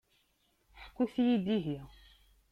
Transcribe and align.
Ḥkut-iyi-d 0.83 1.47
ihi. 1.57 1.79